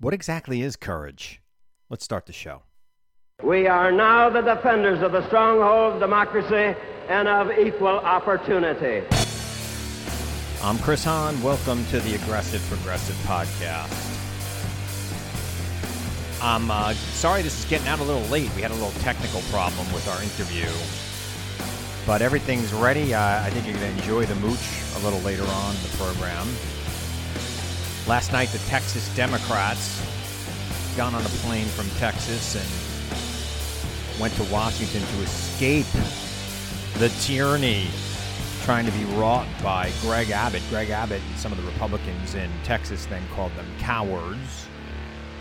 [0.00, 1.42] What exactly is courage?
[1.90, 2.62] Let's start the show.
[3.42, 6.78] We are now the defenders of the stronghold of democracy
[7.08, 9.04] and of equal opportunity.
[10.62, 11.42] I'm Chris Hahn.
[11.42, 13.92] Welcome to the Aggressive Progressive Podcast.
[16.40, 18.54] I'm uh, sorry this is getting out a little late.
[18.54, 20.68] We had a little technical problem with our interview.
[22.06, 23.14] But everything's ready.
[23.14, 25.96] Uh, I think you're going to enjoy the mooch a little later on in the
[25.96, 26.46] program.
[28.08, 30.02] Last night, the Texas Democrats
[30.96, 35.84] got on a plane from Texas and went to Washington to escape
[36.94, 37.86] the tyranny
[38.62, 40.62] trying to be wrought by Greg Abbott.
[40.70, 44.66] Greg Abbott and some of the Republicans in Texas then called them cowards.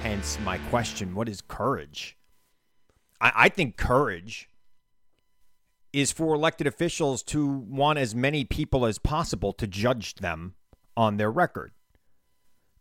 [0.03, 2.17] Hence my question what is courage?
[3.21, 4.49] I, I think courage
[5.93, 10.55] is for elected officials to want as many people as possible to judge them
[10.97, 11.71] on their record.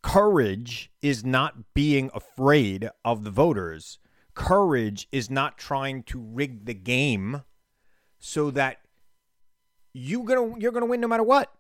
[0.07, 3.99] Courage is not being afraid of the voters.
[4.35, 7.43] Courage is not trying to rig the game
[8.21, 8.79] so that
[9.93, 11.53] you gonna you're gonna win no matter what.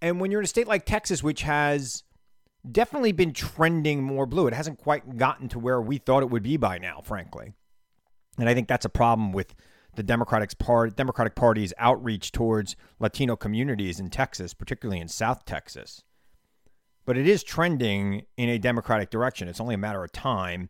[0.00, 2.04] And when you're in a state like Texas, which has
[2.68, 6.42] definitely been trending more blue, it hasn't quite gotten to where we thought it would
[6.42, 7.52] be by now, frankly.
[8.38, 9.54] And I think that's a problem with
[9.96, 16.02] the Democratic Party, Democratic Party's outreach towards Latino communities in Texas, particularly in South Texas
[17.04, 19.48] but it is trending in a Democratic direction.
[19.48, 20.68] It's only a matter of time.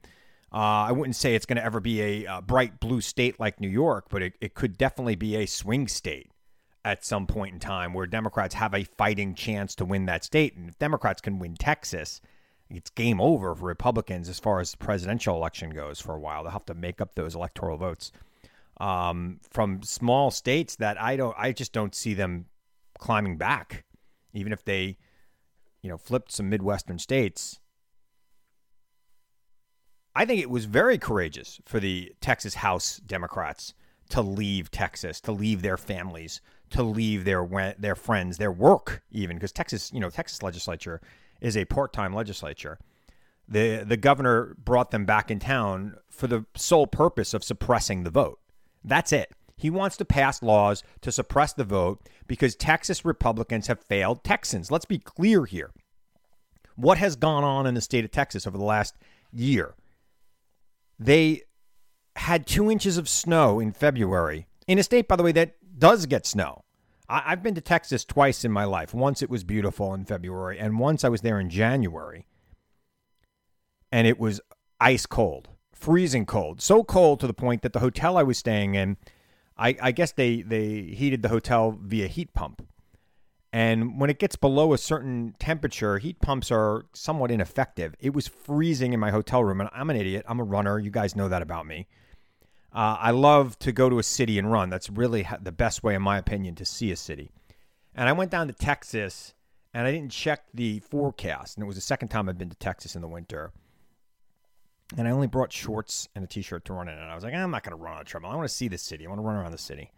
[0.53, 3.61] Uh, I wouldn't say it's going to ever be a, a, bright blue state like
[3.61, 6.31] New York, but it, it could definitely be a swing state
[6.85, 10.57] at some point in time where Democrats have a fighting chance to win that state.
[10.57, 12.21] And if Democrats can win Texas,
[12.69, 16.43] it's game over for Republicans as far as the presidential election goes for a while.
[16.43, 18.13] They'll have to make up those electoral votes
[18.79, 22.47] um, from small states that I don't, I just don't see them
[22.99, 23.85] climbing back,
[24.35, 24.99] even if they
[25.83, 27.61] you know, flipped some Midwestern states.
[30.15, 33.75] I think it was very courageous for the Texas House Democrats
[34.11, 39.37] to leave Texas, to leave their families, to leave their their friends, their work, even
[39.37, 41.01] because Texas, you know, Texas legislature
[41.41, 42.79] is a part-time legislature.
[43.49, 48.11] the The governor brought them back in town for the sole purpose of suppressing the
[48.11, 48.39] vote.
[48.85, 49.33] That's it.
[49.57, 54.71] He wants to pass laws to suppress the vote because Texas Republicans have failed Texans.
[54.71, 55.71] Let's be clear here.
[56.75, 58.97] What has gone on in the state of Texas over the last
[59.33, 59.75] year?
[60.99, 61.43] They
[62.17, 66.07] had two inches of snow in February in a state, by the way, that does
[66.07, 66.65] get snow.
[67.09, 68.95] I, have been to Texas twice in my life.
[68.95, 72.27] Once it was beautiful in February, and once I was there in January,
[73.91, 74.41] and it was
[74.81, 78.75] ice cold, freezing cold, so cold to the point that the hotel I was staying
[78.75, 78.97] in
[79.57, 82.67] I, I guess they, they heated the hotel via heat pump.
[83.53, 87.95] And when it gets below a certain temperature, heat pumps are somewhat ineffective.
[88.01, 90.25] It was freezing in my hotel room, and I'm an idiot.
[90.27, 90.79] I'm a runner.
[90.79, 91.87] You guys know that about me.
[92.75, 94.71] Uh, I love to go to a city and run.
[94.71, 97.31] That's really the best way, in my opinion, to see a city.
[97.95, 99.35] And I went down to Texas,
[99.75, 101.59] and I didn't check the forecast.
[101.59, 103.53] And it was the second time I've been to Texas in the winter
[104.97, 106.99] and I only brought shorts and a t-shirt to run in.
[106.99, 108.31] And I was like, ah, I'm not going to run on a treadmill.
[108.31, 109.07] I want to see the city.
[109.07, 109.91] I want to run around the city.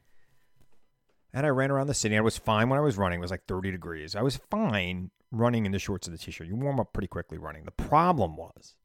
[1.33, 2.17] And I ran around the city.
[2.17, 3.19] I was fine when I was running.
[3.19, 4.15] It was like 30 degrees.
[4.15, 6.47] I was fine running in the shorts and the t-shirt.
[6.47, 7.65] You warm up pretty quickly running.
[7.65, 8.77] The problem was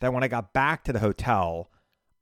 [0.00, 1.70] that when I got back to the hotel,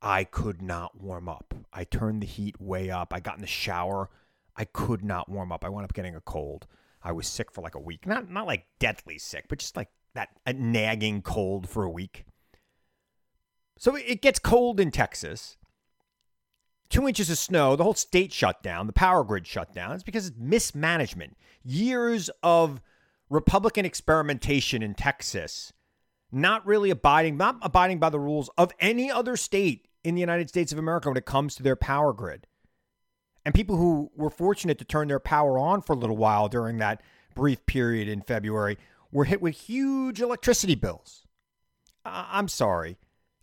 [0.01, 1.53] I could not warm up.
[1.71, 3.13] I turned the heat way up.
[3.13, 4.09] I got in the shower.
[4.55, 5.63] I could not warm up.
[5.63, 6.65] I wound up getting a cold.
[7.03, 8.07] I was sick for like a week.
[8.07, 12.25] Not not like deathly sick, but just like that nagging cold for a week.
[13.77, 15.57] So it gets cold in Texas.
[16.89, 19.93] Two inches of snow, the whole state shut down, the power grid shut down.
[19.93, 21.37] It's because it's mismanagement.
[21.63, 22.81] Years of
[23.29, 25.73] Republican experimentation in Texas,
[26.31, 30.47] not really abiding, not abiding by the rules of any other state in the United
[30.47, 32.47] States of America when it comes to their power grid.
[33.45, 36.77] And people who were fortunate to turn their power on for a little while during
[36.77, 37.01] that
[37.35, 38.77] brief period in February
[39.11, 41.25] were hit with huge electricity bills.
[42.05, 42.97] I'm sorry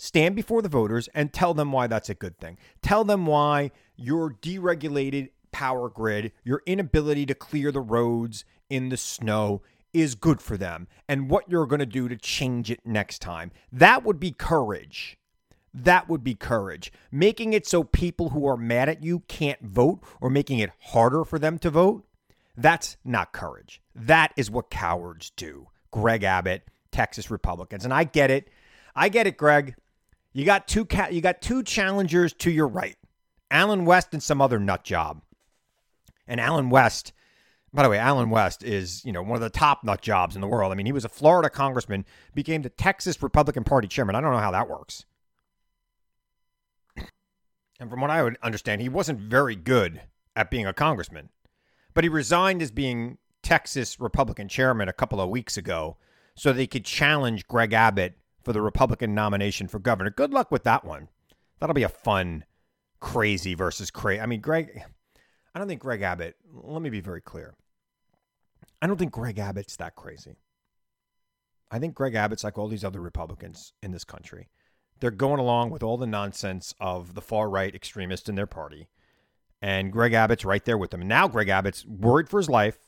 [0.04, 2.58] stand before the voters and tell them why that's a good thing.
[2.82, 8.96] Tell them why your deregulated power grid, your inability to clear the roads in the
[8.96, 9.62] snow
[9.94, 13.50] is good for them and what you're going to do to change it next time.
[13.72, 15.16] That would be courage.
[15.72, 16.92] That would be courage.
[17.10, 21.24] Making it so people who are mad at you can't vote or making it harder
[21.24, 22.04] for them to vote,
[22.56, 23.80] that's not courage.
[23.94, 25.68] That is what cowards do.
[25.90, 27.84] Greg Abbott, Texas Republicans.
[27.84, 28.50] And I get it.
[28.94, 29.74] I get it, Greg.
[30.34, 32.96] You got two ca- you got two challengers to your right.
[33.50, 35.22] Allen West and some other nut job.
[36.26, 37.12] And Allen West
[37.72, 40.40] By the way, Allen West is, you know, one of the top nut jobs in
[40.40, 40.70] the world.
[40.70, 44.14] I mean, he was a Florida congressman, became the Texas Republican Party chairman.
[44.14, 45.04] I don't know how that works.
[47.80, 50.02] And from what I would understand, he wasn't very good
[50.36, 51.30] at being a congressman.
[51.94, 55.96] But he resigned as being Texas Republican chairman a couple of weeks ago
[56.36, 60.10] so they could challenge Greg Abbott for the Republican nomination for governor.
[60.10, 61.08] Good luck with that one.
[61.58, 62.44] That'll be a fun,
[63.00, 64.20] crazy versus crazy.
[64.20, 64.82] I mean, Greg,
[65.54, 67.54] I don't think Greg Abbott, let me be very clear.
[68.82, 70.36] I don't think Greg Abbott's that crazy.
[71.70, 74.48] I think Greg Abbott's like all these other Republicans in this country.
[75.00, 78.88] They're going along with all the nonsense of the far right extremists in their party.
[79.62, 81.08] And Greg Abbott's right there with them.
[81.08, 82.83] Now Greg Abbott's worried for his life,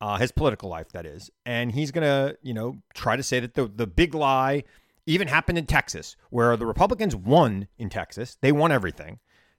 [0.00, 1.30] uh, his political life, that is.
[1.46, 4.64] And he's going to, you know, try to say that the, the big lie
[5.06, 8.36] even happened in Texas, where the Republicans won in Texas.
[8.40, 9.18] They won everything.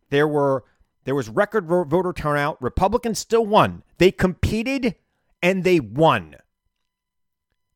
[0.09, 0.63] There were
[1.05, 2.61] there was record voter turnout.
[2.61, 3.83] Republicans still won.
[3.99, 4.95] They competed
[5.41, 6.35] and they won.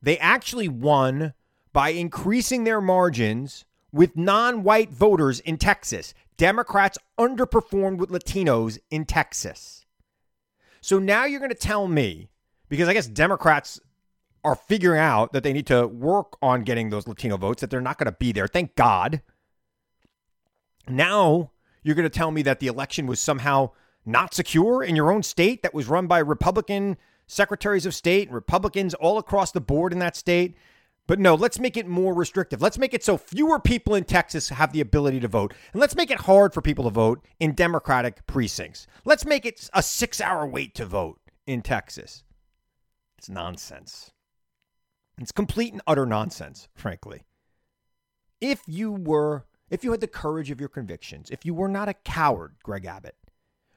[0.01, 1.33] They actually won
[1.71, 6.13] by increasing their margins with non white voters in Texas.
[6.37, 9.85] Democrats underperformed with Latinos in Texas.
[10.81, 12.29] So now you're going to tell me,
[12.69, 13.79] because I guess Democrats
[14.43, 17.81] are figuring out that they need to work on getting those Latino votes, that they're
[17.81, 18.47] not going to be there.
[18.47, 19.21] Thank God.
[20.87, 21.51] Now
[21.83, 23.71] you're going to tell me that the election was somehow
[24.05, 28.35] not secure in your own state that was run by Republican secretaries of state and
[28.35, 30.55] Republicans all across the board in that state.
[31.05, 32.61] But no, let's make it more restrictive.
[32.61, 35.53] Let's make it so fewer people in Texas have the ability to vote.
[35.73, 38.87] And let's make it hard for people to vote in Democratic precincts.
[39.05, 42.23] Let's make it a six hour wait to vote in Texas.
[43.19, 44.11] It's nonsense.
[45.17, 47.25] It's complete and utter nonsense, frankly.
[48.39, 51.89] If you were, if you had the courage of your convictions, if you were not
[51.89, 53.17] a coward, Greg Abbott,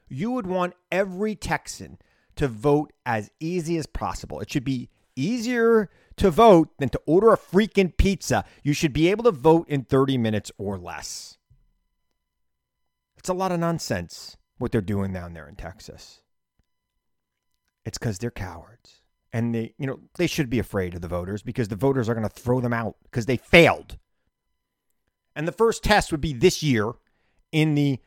[0.07, 1.97] you would want every Texan
[2.37, 4.39] to vote as easy as possible.
[4.39, 8.45] It should be easier to vote than to order a freaking pizza.
[8.63, 11.37] You should be able to vote in 30 minutes or less.
[13.17, 16.21] It's a lot of nonsense what they're doing down there in Texas.
[17.83, 19.02] It's because they're cowards.
[19.33, 22.13] And they, you know, they should be afraid of the voters because the voters are
[22.13, 23.97] going to throw them out because they failed.
[25.35, 26.91] And the first test would be this year
[27.51, 27.99] in the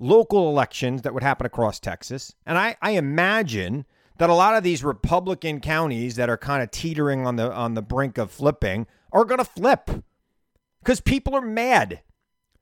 [0.00, 2.34] local elections that would happen across Texas.
[2.44, 3.86] And I, I imagine
[4.18, 7.74] that a lot of these Republican counties that are kind of teetering on the on
[7.74, 9.90] the brink of flipping are going to flip
[10.80, 12.02] because people are mad.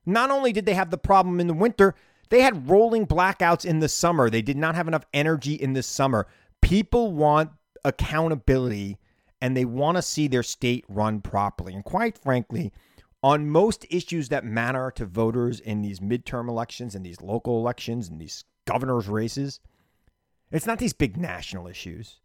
[0.05, 1.95] Not only did they have the problem in the winter,
[2.29, 4.29] they had rolling blackouts in the summer.
[4.29, 6.27] They did not have enough energy in the summer.
[6.61, 7.51] People want
[7.83, 8.97] accountability
[9.41, 11.73] and they want to see their state run properly.
[11.73, 12.71] And quite frankly,
[13.23, 18.07] on most issues that matter to voters in these midterm elections and these local elections
[18.07, 19.59] and these governor's races,
[20.51, 22.19] it's not these big national issues.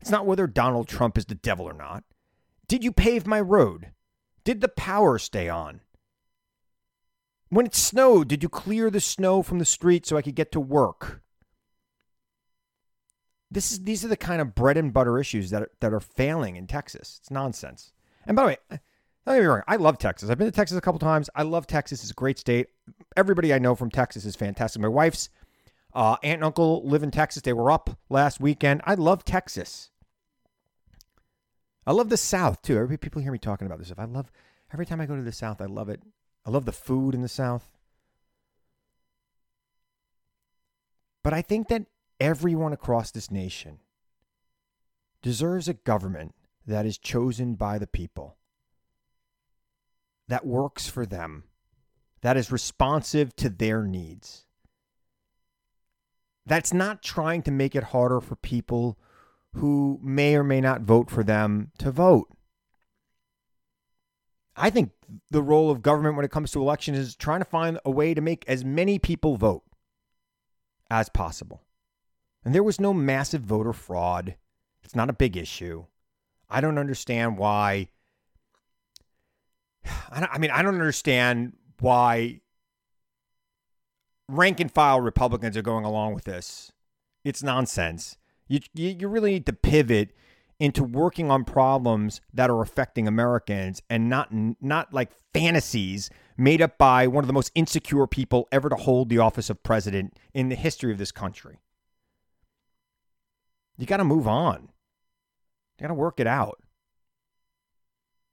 [0.00, 2.04] It's not whether Donald Trump is the devil or not.
[2.68, 3.92] Did you pave my road?
[4.44, 5.80] Did the power stay on?
[7.48, 10.52] When it snowed, did you clear the snow from the street so I could get
[10.52, 11.22] to work?
[13.54, 16.00] This is these are the kind of bread and butter issues that are, that are
[16.00, 17.18] failing in Texas.
[17.20, 17.92] It's nonsense.
[18.26, 18.56] And by the way,
[19.24, 19.62] don't get me wrong.
[19.68, 20.28] I love Texas.
[20.28, 21.30] I've been to Texas a couple times.
[21.36, 22.02] I love Texas.
[22.02, 22.66] It's a great state.
[23.16, 24.82] Everybody I know from Texas is fantastic.
[24.82, 25.30] My wife's
[25.94, 27.42] uh, aunt and uncle live in Texas.
[27.42, 28.82] They were up last weekend.
[28.84, 29.90] I love Texas.
[31.86, 32.76] I love the South too.
[32.76, 34.00] Every people hear me talking about this stuff.
[34.00, 34.32] I love
[34.72, 35.60] every time I go to the South.
[35.60, 36.02] I love it.
[36.44, 37.70] I love the food in the South.
[41.22, 41.86] But I think that
[42.20, 43.78] everyone across this nation
[45.22, 46.34] deserves a government
[46.66, 48.36] that is chosen by the people
[50.28, 51.44] that works for them,
[52.22, 54.46] that is responsive to their needs.
[56.46, 58.98] That's not trying to make it harder for people
[59.54, 62.28] who may or may not vote for them to vote.
[64.56, 64.92] I think
[65.30, 68.14] the role of government when it comes to elections is trying to find a way
[68.14, 69.64] to make as many people vote
[70.90, 71.63] as possible.
[72.44, 74.36] And there was no massive voter fraud.
[74.82, 75.86] It's not a big issue.
[76.50, 77.88] I don't understand why
[80.10, 82.40] I mean, I don't understand why
[84.28, 86.72] rank and file Republicans are going along with this.
[87.24, 88.16] It's nonsense.
[88.48, 90.10] You, you, really need to pivot
[90.60, 94.28] into working on problems that are affecting Americans and not
[94.60, 99.08] not like fantasies made up by one of the most insecure people ever to hold
[99.08, 101.58] the office of president in the history of this country.
[103.76, 104.68] You got to move on.
[105.78, 106.58] You got to work it out.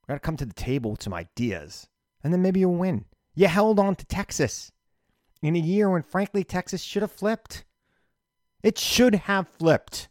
[0.02, 1.88] You Got to come to the table with some ideas,
[2.22, 3.06] and then maybe you'll win.
[3.34, 4.72] You held on to Texas
[5.42, 7.64] in a year when, frankly, Texas should have flipped.
[8.62, 10.08] It should have flipped.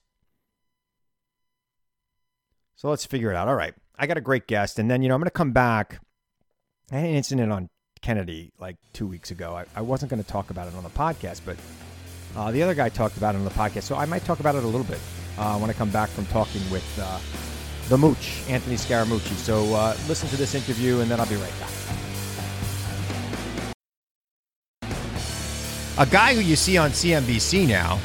[2.76, 3.48] So let's figure it out.
[3.48, 3.74] All right.
[3.98, 4.80] I got a great guest.
[4.80, 6.00] And then, you know, I'm going to come back.
[6.92, 7.70] I had an incident on
[8.02, 9.56] Kennedy like two weeks ago.
[9.56, 11.58] I, I wasn't going to talk about it on the podcast, but
[12.36, 13.84] uh, the other guy talked about it on the podcast.
[13.84, 15.00] So I might talk about it a little bit
[15.38, 17.20] uh, when I come back from talking with uh,
[17.90, 19.36] the Mooch, Anthony Scaramucci.
[19.36, 21.72] So uh, listen to this interview, and then I'll be right back.
[25.98, 28.00] A guy who you see on CNBC now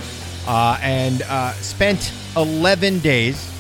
[0.47, 3.53] uh, and uh, spent 11 days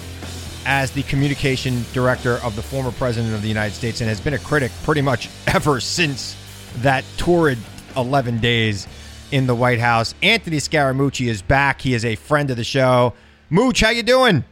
[0.66, 4.34] as the communication director of the former president of the United States and has been
[4.34, 6.36] a critic pretty much ever since
[6.78, 7.58] that torrid
[7.96, 8.86] 11 days
[9.30, 10.14] in the White House.
[10.22, 11.80] Anthony Scaramucci is back.
[11.80, 13.14] He is a friend of the show.
[13.50, 14.44] Mooch, how you doing?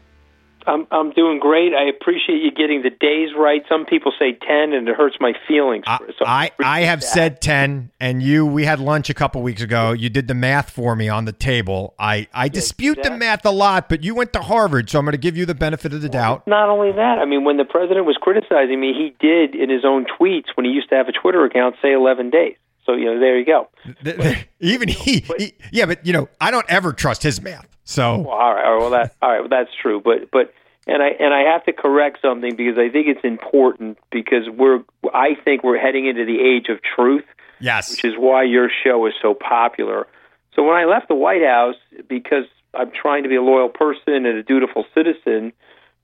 [0.67, 1.73] I'm I'm doing great.
[1.75, 3.63] I appreciate you getting the days right.
[3.69, 5.85] Some people say ten, and it hurts my feelings.
[5.87, 7.07] So I I, I have that.
[7.07, 9.93] said ten, and you we had lunch a couple weeks ago.
[9.93, 11.95] You did the math for me on the table.
[11.99, 13.11] I I dispute exactly.
[13.11, 15.45] the math a lot, but you went to Harvard, so I'm going to give you
[15.45, 16.47] the benefit of the well, doubt.
[16.47, 19.85] Not only that, I mean, when the president was criticizing me, he did in his
[19.85, 22.57] own tweets when he used to have a Twitter account say eleven days.
[22.87, 23.69] So you know, there you go.
[24.03, 27.74] But, Even he, but, he, yeah, but you know, I don't ever trust his math.
[27.85, 30.01] So well, all right, well that all right, well, that's true.
[30.01, 30.53] But but
[30.87, 34.81] and I and I have to correct something because I think it's important because we're
[35.13, 37.25] I think we're heading into the age of truth.
[37.61, 40.07] Yes, which is why your show is so popular.
[40.55, 41.77] So when I left the White House,
[42.09, 45.53] because I'm trying to be a loyal person and a dutiful citizen,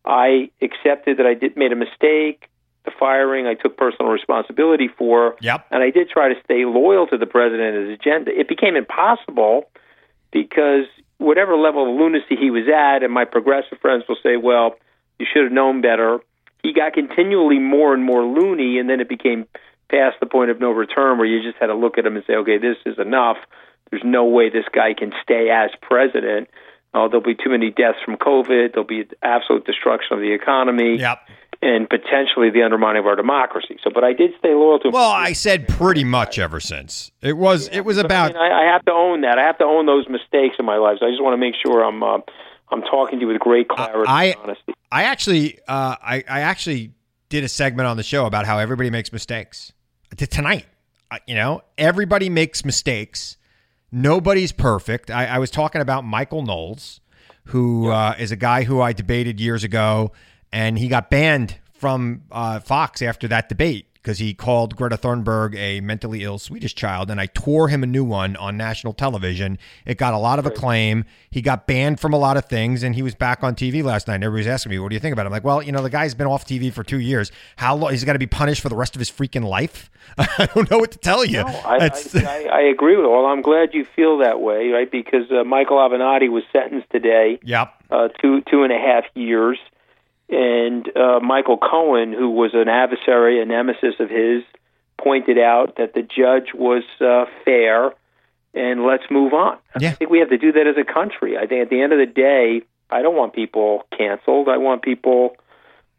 [0.04, 2.50] I accepted that I did made a mistake
[2.84, 5.36] the firing I took personal responsibility for.
[5.40, 5.66] Yep.
[5.70, 8.30] And I did try to stay loyal to the president and his agenda.
[8.30, 9.70] It became impossible
[10.30, 10.86] because
[11.20, 14.74] whatever level of lunacy he was at, and my progressive friends will say, well,
[15.18, 16.18] you should have known better.
[16.62, 19.46] He got continually more and more loony, and then it became
[19.90, 22.24] past the point of no return where you just had to look at him and
[22.26, 23.36] say, okay, this is enough.
[23.90, 26.48] There's no way this guy can stay as president.
[26.94, 28.72] Uh, there'll be too many deaths from COVID.
[28.72, 30.96] There'll be absolute destruction of the economy.
[30.98, 31.18] Yep
[31.62, 33.78] and potentially the undermining of our democracy.
[33.84, 34.90] So, but I did stay loyal to.
[34.90, 37.68] Well, I said pretty much ever since it was.
[37.68, 38.30] Yeah, it was about.
[38.30, 39.38] I, mean, I, I, have to own that.
[39.38, 40.98] I have to own those mistakes in my life.
[41.00, 42.02] So I just want to make sure I'm.
[42.02, 42.18] Uh,
[42.72, 44.74] I'm talking to you with great clarity I, and honesty.
[44.92, 46.92] I actually, uh, I, I actually
[47.28, 49.72] did a segment on the show about how everybody makes mistakes.
[50.16, 50.66] Tonight,
[51.26, 53.36] you know, everybody makes mistakes.
[53.90, 55.10] Nobody's perfect.
[55.10, 57.00] I, I was talking about Michael Knowles,
[57.46, 58.10] who yeah.
[58.10, 60.12] uh, is a guy who I debated years ago
[60.52, 65.54] and he got banned from uh, Fox after that debate because he called Greta Thunberg
[65.56, 69.58] a mentally ill Swedish child, and I tore him a new one on national television.
[69.84, 71.04] It got a lot of acclaim.
[71.30, 74.08] He got banned from a lot of things, and he was back on TV last
[74.08, 74.16] night.
[74.16, 75.82] And everybody's asking me, "What do you think about him?" I'm like, well, you know,
[75.82, 77.30] the guy's been off TV for two years.
[77.56, 77.90] How long?
[77.90, 79.90] He's got to be punished for the rest of his freaking life.
[80.18, 81.42] I don't know what to tell you.
[81.42, 83.04] No, I, I, I, agree with.
[83.04, 83.26] all.
[83.26, 84.90] I'm glad you feel that way, right?
[84.90, 87.38] Because uh, Michael Avenatti was sentenced today.
[87.44, 87.74] Yep.
[87.90, 89.58] Uh, two two and a half years
[90.30, 94.42] and uh, Michael Cohen, who was an adversary, a nemesis of his,
[94.98, 97.92] pointed out that the judge was uh, fair,
[98.54, 99.58] and let's move on.
[99.78, 99.90] Yeah.
[99.90, 101.36] I think we have to do that as a country.
[101.36, 104.48] I think at the end of the day, I don't want people canceled.
[104.48, 105.36] I want people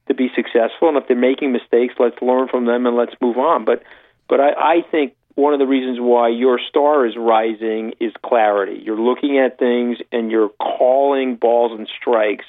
[0.08, 3.38] to be successful, and if they're making mistakes, let's learn from them and let's move
[3.38, 3.66] on.
[3.66, 3.84] But,
[4.28, 8.82] but I, I think one of the reasons why your star is rising is clarity.
[8.84, 12.46] You're looking at things and you're calling balls and strikes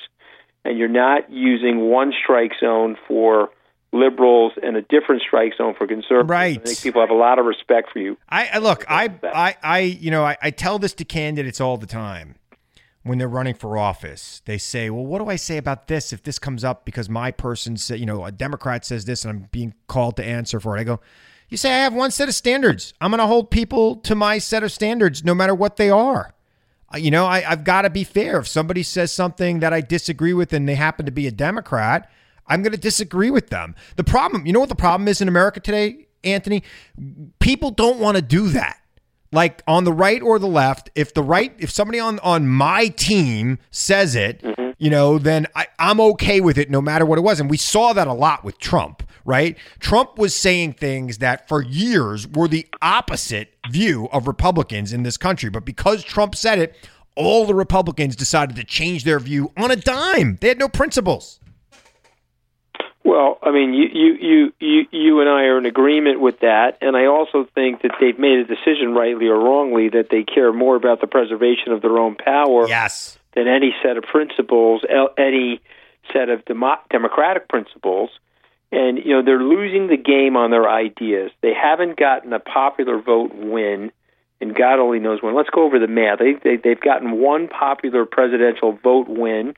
[0.64, 3.50] and you're not using one strike zone for
[3.92, 6.31] liberals and a different strike zone for conservatives.
[6.31, 6.61] Right.
[6.61, 8.16] I think people have a lot of respect for you.
[8.28, 11.76] I, I look, I, I, I, you know, I, I tell this to candidates all
[11.76, 12.37] the time
[13.02, 14.42] when they're running for office.
[14.45, 17.31] They say, "Well, what do I say about this if this comes up because my
[17.31, 20.76] person said, you know, a Democrat says this and I'm being called to answer for
[20.76, 21.00] it." I go,
[21.49, 22.95] "You say I have one set of standards.
[23.00, 26.35] I'm going to hold people to my set of standards no matter what they are."
[26.96, 28.38] You know, I, I've got to be fair.
[28.38, 32.11] If somebody says something that I disagree with and they happen to be a Democrat,
[32.46, 33.75] I'm going to disagree with them.
[33.96, 36.62] The problem, you know what the problem is in America today, Anthony?
[37.40, 38.78] People don't want to do that.
[39.34, 42.88] Like on the right or the left, if the right, if somebody on on my
[42.88, 44.72] team says it, mm-hmm.
[44.76, 47.40] you know, then I, I'm okay with it no matter what it was.
[47.40, 49.57] And we saw that a lot with Trump right?
[49.81, 55.17] Trump was saying things that for years were the opposite view of Republicans in this
[55.17, 55.50] country.
[55.50, 56.76] But because Trump said it,
[57.14, 60.38] all the Republicans decided to change their view on a dime.
[60.41, 61.41] They had no principles.
[63.05, 66.79] Well, I mean, you, you, you, you, you and I are in agreement with that,
[66.81, 70.52] and I also think that they've made a decision, rightly or wrongly, that they care
[70.52, 73.19] more about the preservation of their own power yes.
[73.35, 74.83] than any set of principles,
[75.19, 75.61] any
[76.12, 78.11] set of democratic principles
[78.73, 81.31] and you know they're losing the game on their ideas.
[81.43, 83.93] They haven't gotten a popular vote win,
[84.41, 85.35] and God only knows when.
[85.37, 86.19] Let's go over the math.
[86.19, 89.55] They, they they've gotten one popular presidential vote win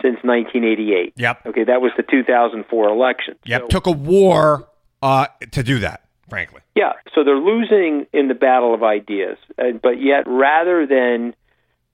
[0.00, 1.14] since 1988.
[1.16, 1.46] Yep.
[1.46, 3.34] Okay, that was the 2004 election.
[3.44, 3.62] Yep.
[3.62, 4.68] So- Took a war
[5.02, 6.60] uh, to do that, frankly.
[6.76, 11.34] Yeah, so they're losing in the battle of ideas, uh, but yet rather than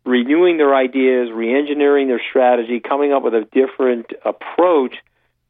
[0.04, 4.96] renewing their ideas, re-engineering their strategy, coming up with a different approach,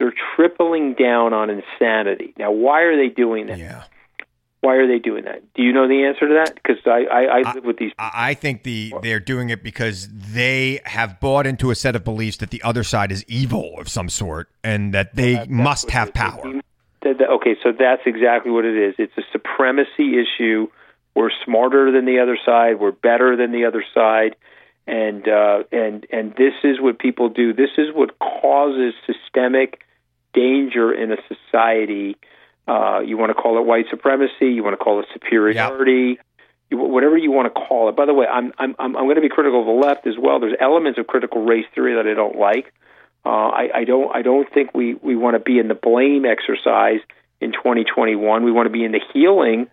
[0.05, 2.35] they're tripling down on insanity.
[2.39, 3.59] Now, why are they doing that?
[3.59, 3.85] Yeah.
[4.61, 5.43] Why are they doing that?
[5.55, 6.55] Do you know the answer to that?
[6.55, 7.93] Because I, I, I live with these.
[7.99, 12.03] I I think the they're doing it because they have bought into a set of
[12.03, 16.15] beliefs that the other side is evil of some sort and that they must have
[16.15, 16.43] power.
[17.03, 18.95] That- that- okay, so that's exactly what it is.
[18.99, 20.69] It's a supremacy issue.
[21.15, 22.81] We're smarter than the other side.
[22.81, 24.35] We're better than the other side,
[24.87, 27.53] and uh, and and this is what people do.
[27.53, 29.81] This is what causes systemic
[30.35, 32.17] danger in a society.
[32.67, 34.53] Uh, you want to call it white supremacy.
[34.53, 36.19] You want to call it superiority.
[36.71, 37.97] You, whatever you want to call it.
[37.97, 40.15] By the way, I'm I'm I'm I'm going to be critical of the left as
[40.19, 40.41] well.
[40.41, 42.73] There's elements of critical race theory that I don't like.
[43.25, 44.15] Uh, I, I don't.
[44.15, 47.01] I don't think we we want to be in the blame exercise
[47.41, 48.45] in 2021.
[48.45, 49.69] We want to be in the healing,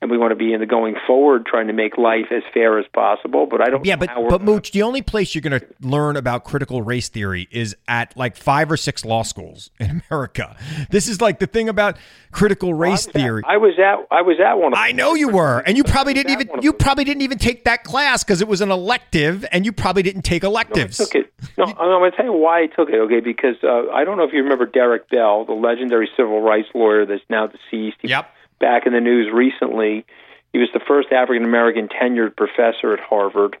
[0.00, 2.78] and we want to be in the going forward, trying to make life as fair
[2.78, 3.46] as possible.
[3.46, 3.84] But I don't.
[3.84, 7.48] Yeah, but but Mooch, the only place you're going to learn about critical race theory
[7.50, 10.56] is at like five or six law schools in America.
[10.90, 11.96] This is like the thing about
[12.30, 13.42] critical race theory.
[13.44, 14.06] I was at.
[14.10, 14.72] I was at one.
[14.72, 17.64] Of I know you were, and you probably didn't even you probably didn't even take
[17.64, 20.98] that class because it was an elective, and you probably didn't take I electives.
[20.98, 21.32] took it.
[21.56, 22.96] No, I'm going to tell you why I took it.
[23.00, 26.68] Okay, because uh, I don't know if you remember Derrick Bell, the legendary civil rights
[26.72, 27.96] lawyer that's now deceased.
[28.00, 28.32] He Yep.
[28.58, 30.04] Back in the news recently.
[30.52, 33.56] He was the first African American tenured professor at Harvard.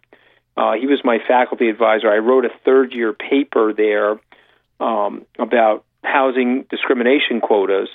[0.56, 2.10] Uh, he was my faculty advisor.
[2.10, 4.18] I wrote a third year paper there
[4.80, 7.88] um, about housing discrimination quotas.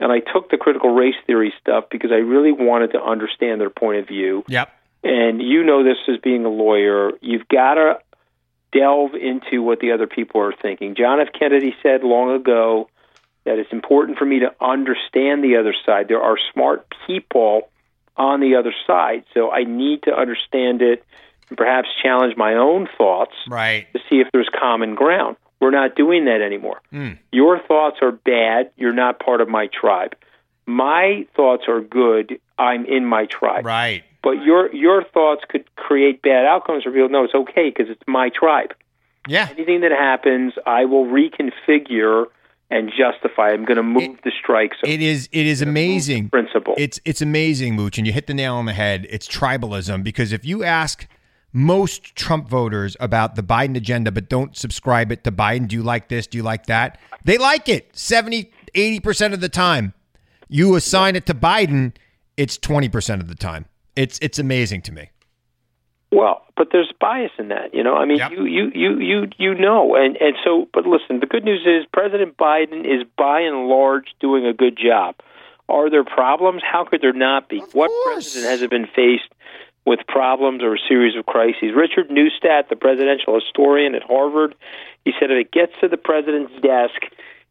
[0.00, 3.70] And I took the critical race theory stuff because I really wanted to understand their
[3.70, 4.44] point of view.
[4.48, 4.72] Yep.
[5.04, 7.12] And you know this as being a lawyer.
[7.20, 7.98] You've got to
[8.72, 10.94] delve into what the other people are thinking.
[10.94, 11.28] John F.
[11.38, 12.88] Kennedy said long ago
[13.44, 16.08] that it's important for me to understand the other side.
[16.08, 17.68] There are smart people
[18.16, 21.04] on the other side, so I need to understand it
[21.48, 23.86] and perhaps challenge my own thoughts Right.
[23.92, 25.36] to see if there's common ground.
[25.58, 26.80] We're not doing that anymore.
[26.92, 27.18] Mm.
[27.32, 28.70] Your thoughts are bad.
[28.76, 30.14] You're not part of my tribe.
[30.66, 32.38] My thoughts are good.
[32.58, 33.64] I'm in my tribe.
[33.66, 34.04] Right.
[34.22, 37.08] But your your thoughts could create bad outcomes for people.
[37.08, 38.74] No, it's okay because it's my tribe.
[39.26, 39.48] Yeah.
[39.50, 42.26] Anything that happens, I will reconfigure
[42.70, 43.50] and justify.
[43.50, 44.90] I'm going to move the strike zone.
[44.90, 46.30] It is it is amazing.
[46.30, 46.74] principle.
[46.78, 49.06] It's it's amazing, Mooch, and you hit the nail on the head.
[49.10, 51.06] It's tribalism because if you ask
[51.52, 55.82] most Trump voters about the Biden agenda but don't subscribe it to Biden, do you
[55.82, 56.26] like this?
[56.26, 56.98] Do you like that?
[57.24, 59.92] They like it 70, 80% of the time.
[60.48, 61.94] You assign it to Biden,
[62.36, 63.66] it's 20% of the time.
[63.96, 65.10] It's it's amazing to me.
[66.12, 67.94] Well, but there's bias in that, you know.
[67.94, 68.32] I mean, Yep.
[68.32, 70.68] you, you, you, you, you know, and and so.
[70.72, 74.76] But listen, the good news is President Biden is by and large doing a good
[74.76, 75.14] job.
[75.68, 76.62] Are there problems?
[76.64, 77.60] How could there not be?
[77.72, 78.32] what course.
[78.32, 79.30] president hasn't been faced
[79.86, 81.72] with problems or a series of crises?
[81.76, 84.56] Richard Neustadt, the presidential historian at Harvard,
[85.04, 87.00] he said if it gets to the president's desk,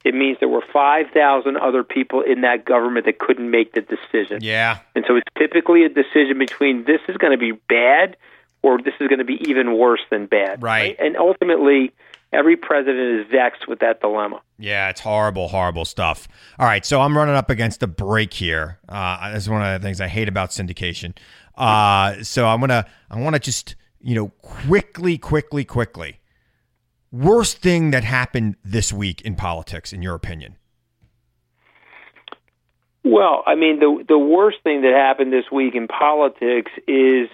[0.04, 3.82] it means there were five thousand other people in that government that couldn't make the
[3.82, 4.40] decision.
[4.42, 4.80] Yeah.
[4.96, 8.18] And so it's typically a decision between this is going to be bad
[8.62, 10.62] or this is going to be even worse than bad.
[10.62, 10.96] Right.
[11.00, 11.92] And ultimately,
[12.34, 14.42] every president is vexed with that dilemma.
[14.58, 16.28] Yeah, it's horrible, horrible stuff.
[16.58, 18.80] All right, so I'm running up against a break here.
[18.88, 21.18] Uh, that's one of the things I hate about syndication.
[21.56, 26.20] Uh, so I'm gonna, I want to just, you know, quickly, quickly, quickly.
[27.12, 30.58] Worst thing that happened this week in politics, in your opinion?
[33.04, 37.30] Well, I mean, the the worst thing that happened this week in politics is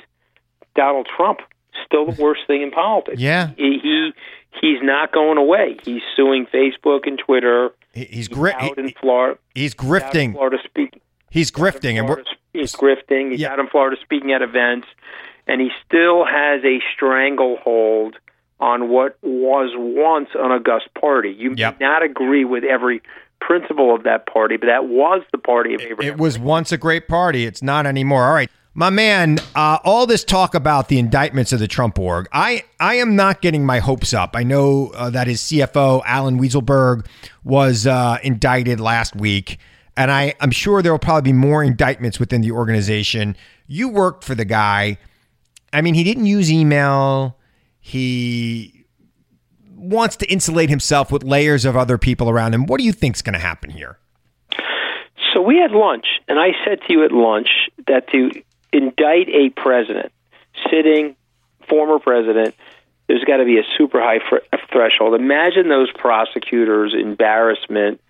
[0.75, 1.39] Donald Trump.
[1.85, 3.19] Still the worst thing in politics.
[3.19, 3.49] Yeah.
[3.57, 4.11] He, he
[4.61, 5.77] he's not going away.
[5.83, 7.71] He's suing Facebook and Twitter.
[7.93, 9.39] He- He's gri- out in Florida.
[9.53, 10.33] he's grifting.
[10.33, 11.01] Florida speaking.
[11.31, 13.31] He's grifting, and we're Florida, he's grifting.
[13.31, 13.51] He's Yeah.
[13.53, 14.87] out in Florida speaking at events,
[15.47, 18.15] and he still has a stranglehold
[18.59, 21.29] on what was once an august party.
[21.37, 21.79] You Yep.
[21.79, 23.01] may not agree with every
[23.41, 26.13] principle of that party, but that was the party of Abraham.
[26.13, 27.45] It was once a great party.
[27.45, 28.23] It's not anymore.
[28.25, 28.49] All right.
[28.77, 32.95] My man, uh, all this talk about the indictments of the Trump org, I, I
[32.95, 34.35] am not getting my hopes up.
[34.35, 37.07] I know uh, that his CFO, Allen Weisselberg,
[37.45, 39.59] was uh, indicted last week,
[39.95, 43.37] and I, I'm sure there will probably be more indictments within the organization.
[43.65, 44.97] You worked for the guy.
[45.71, 47.37] I mean, he didn't use email.
[47.79, 48.83] He
[49.73, 52.65] wants to insulate himself with layers of other people around him.
[52.65, 53.99] What do you think's going to happen here?
[55.33, 57.47] So we had lunch, and I said to you at lunch
[57.87, 58.31] that to
[58.75, 60.11] indict a president,
[60.69, 61.15] sitting
[61.69, 62.55] former president,
[63.07, 65.13] there's got to be a super high fr- threshold.
[65.13, 68.01] Imagine those prosecutors' embarrassment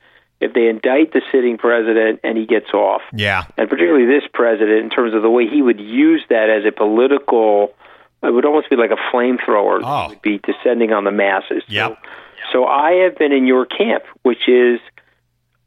[0.42, 3.02] if they indict the sitting president and he gets off.
[3.14, 3.46] Yeah.
[3.58, 6.72] And particularly this president, in terms of the way he would use that as a
[6.72, 7.74] political,
[8.22, 9.80] it would almost be like a flamethrower.
[9.84, 10.10] Oh.
[10.10, 11.64] Would be descending on the masses.
[11.68, 11.98] Yep.
[12.02, 12.10] So,
[12.52, 14.80] so I have been in your camp, which is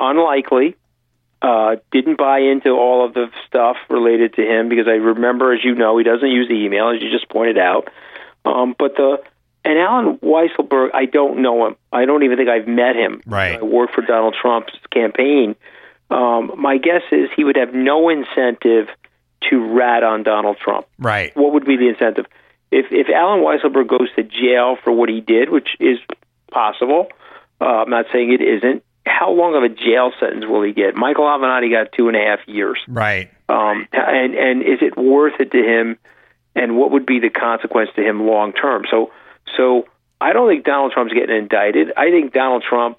[0.00, 0.76] unlikely.
[1.40, 5.60] Uh, didn't buy into all of the stuff related to him because I remember, as
[5.62, 7.88] you know, he doesn't use the email, as you just pointed out.
[8.44, 9.18] Um, but the
[9.64, 11.76] and Allen Weisselberg, I don't know him.
[11.92, 13.20] I don't even think I've met him.
[13.26, 13.58] Right.
[13.58, 15.56] I worked for Donald Trump's campaign.
[16.10, 18.88] Um, my guess is he would have no incentive
[19.50, 20.86] to rat on Donald Trump.
[20.98, 21.36] Right.
[21.36, 22.26] What would be the incentive?
[22.70, 25.98] If if Allen Weisselberg goes to jail for what he did, which is
[26.50, 27.08] possible,
[27.60, 28.82] uh, I'm not saying it isn't.
[29.08, 30.94] How long of a jail sentence will he get?
[30.94, 32.78] Michael Avenatti got two and a half years.
[32.86, 33.30] Right.
[33.48, 35.98] Um, and and is it worth it to him?
[36.54, 38.84] And what would be the consequence to him long term?
[38.90, 39.10] So
[39.56, 39.86] so
[40.20, 41.92] I don't think Donald Trump's getting indicted.
[41.96, 42.98] I think Donald Trump,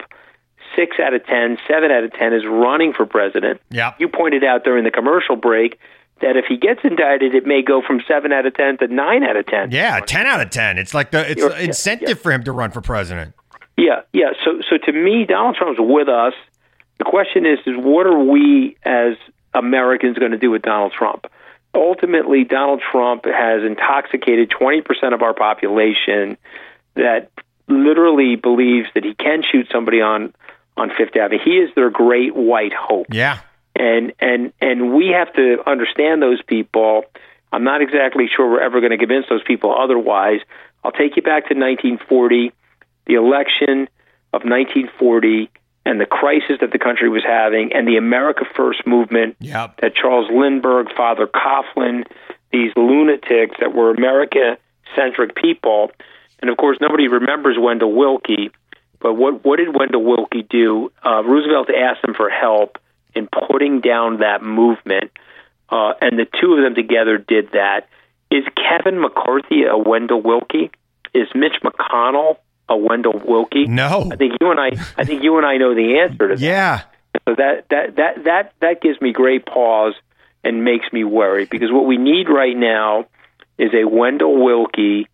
[0.74, 3.60] six out of ten, seven out of ten, is running for president.
[3.70, 3.96] Yep.
[4.00, 5.78] You pointed out during the commercial break
[6.20, 9.22] that if he gets indicted, it may go from seven out of ten to nine
[9.24, 9.70] out of ten.
[9.70, 10.78] Yeah, ten out of ten.
[10.78, 12.14] It's like the it's You're- incentive yeah.
[12.14, 13.34] for him to run for president.
[13.80, 14.32] Yeah, yeah.
[14.44, 16.34] So, so to me, Donald Trump's with us.
[16.98, 19.14] The question is, is what are we as
[19.54, 21.26] Americans going to do with Donald Trump?
[21.74, 26.36] Ultimately, Donald Trump has intoxicated 20% of our population
[26.94, 27.30] that
[27.68, 30.34] literally believes that he can shoot somebody on
[30.76, 31.38] on Fifth Avenue.
[31.42, 33.38] He is their great white hope Yeah.
[33.76, 37.04] and and and we have to understand those people.
[37.52, 40.40] I'm not exactly sure we're ever going to convince those people otherwise.
[40.84, 42.52] I'll take you back to 1940,
[43.10, 43.88] the election
[44.32, 45.50] of 1940,
[45.84, 49.80] and the crisis that the country was having, and the America First movement Yep.
[49.80, 52.04] that Charles Lindbergh, Father Coughlin,
[52.52, 54.58] these lunatics that were America
[54.94, 55.90] centric people.
[56.40, 58.50] And of course, nobody remembers Wendell Willkie,
[59.00, 60.92] But what, what did Wendell Willkie do?
[61.04, 62.78] Uh, Roosevelt asked him for help
[63.14, 65.10] in putting down that movement.
[65.68, 67.88] Uh, and the two of them together did that.
[68.30, 70.70] Is Kevin McCarthy a Wendell Willkie?
[71.14, 72.36] Is Mitch McConnell
[72.70, 73.66] a Wendell Willkie?
[73.66, 74.08] No.
[74.10, 76.40] I think you and I, I think you and I know the answer to that.
[76.40, 76.82] Yeah.
[77.28, 79.94] So that that that that that gives me great pause
[80.44, 83.06] and makes me worry because what we need right now
[83.58, 85.06] is a Wendell Willkie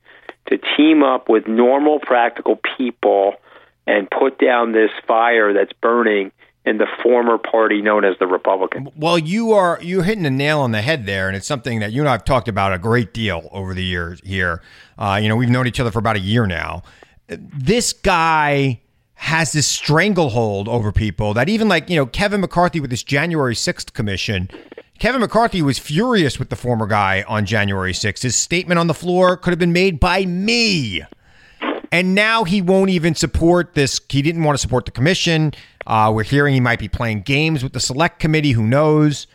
[0.48, 3.34] to team up with normal, practical people
[3.86, 6.32] and put down this fire that's burning
[6.64, 8.90] in the former party known as the Republican.
[8.96, 11.92] Well, you are you're hitting the nail on the head there, and it's something that
[11.92, 14.62] you and I have talked about a great deal over the years here.
[14.98, 16.82] Uh, you know, we've known each other for about a year now.
[17.28, 18.80] This guy
[19.14, 23.54] has this stranglehold over people that even like you know Kevin McCarthy with this January
[23.54, 24.48] sixth commission.
[24.98, 28.22] Kevin McCarthy was furious with the former guy on January 6th.
[28.22, 31.02] His statement on the floor could have been made by me.
[31.92, 34.00] And now he won't even support this.
[34.08, 35.52] He didn't want to support the commission.
[35.86, 38.52] Uh, we're hearing he might be playing games with the select committee.
[38.52, 39.26] Who knows?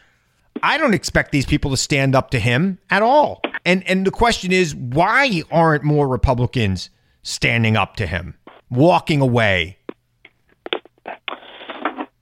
[0.63, 3.41] I don't expect these people to stand up to him at all.
[3.65, 6.89] And and the question is, why aren't more Republicans
[7.23, 8.35] standing up to him,
[8.69, 9.77] walking away?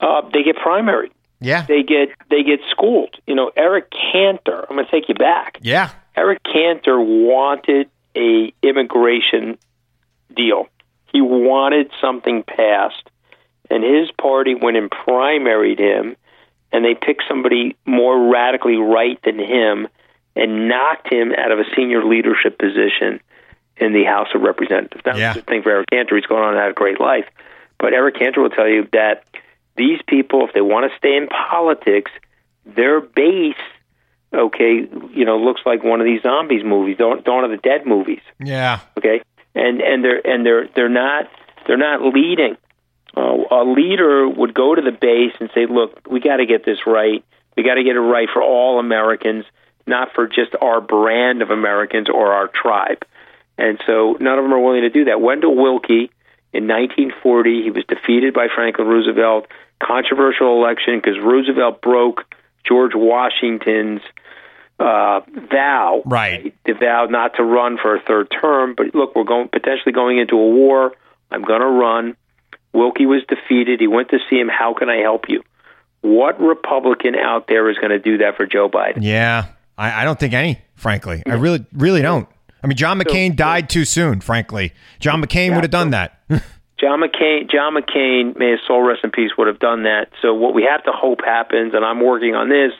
[0.00, 1.10] Uh, they get primary.
[1.42, 3.16] Yeah, They get they get schooled.
[3.26, 4.66] You know, Eric Cantor.
[4.68, 5.58] I'm going to take you back.
[5.62, 9.56] yeah, Eric Cantor wanted a immigration
[10.36, 10.68] deal.
[11.12, 13.08] He wanted something passed,
[13.70, 16.14] and his party went and primaried him,
[16.72, 19.88] and they picked somebody more radically right than him,
[20.36, 23.18] and knocked him out of a senior leadership position
[23.80, 25.02] in the House of Representatives.
[25.04, 25.34] That's Yeah.
[25.34, 26.16] good thing for Eric Cantor.
[26.16, 27.24] He's going on and had a great life,
[27.78, 29.24] but Eric Cantor will tell you that
[29.76, 32.10] these people, if they want to stay in politics,
[32.66, 33.54] their base
[34.32, 37.84] okay, you know, looks like one of these zombies movies, Dawn, Dawn of the Dead
[37.84, 38.20] movies.
[38.38, 39.22] yeah, Okay,
[39.56, 41.28] and and they're and they're they're not
[41.66, 42.56] they're not leading.
[43.16, 46.64] Uh, a leader would go to the base and say, "Look, we got to get
[46.64, 47.24] this right.
[47.56, 49.44] We got to get it right for all Americans,
[49.84, 53.04] not for just our brand of Americans or our tribe."
[53.60, 55.20] And so none of them are willing to do that.
[55.20, 56.10] Wendell Willkie
[56.52, 59.46] in 1940, he was defeated by Franklin Roosevelt.
[59.82, 62.24] Controversial election because Roosevelt broke
[62.66, 64.02] George Washington's
[64.78, 65.20] uh,
[65.50, 66.54] vow, Right.
[66.64, 68.74] The vow not to run for a third term.
[68.76, 70.92] But look, we're going potentially going into a war.
[71.30, 72.16] I'm going to run.
[72.72, 73.80] Willkie was defeated.
[73.80, 74.48] He went to see him.
[74.48, 75.42] How can I help you?
[76.00, 78.98] What Republican out there is going to do that for Joe Biden?
[79.02, 79.48] yeah.
[79.76, 81.22] I, I don't think any, frankly.
[81.26, 82.28] I really, really don't.
[82.62, 84.20] I mean, John McCain died too soon.
[84.20, 86.20] Frankly, John McCain would have done that.
[86.80, 90.08] John McCain, John McCain, may his soul rest in peace, would have done that.
[90.22, 92.72] So what we have to hope happens, and I'm working on this,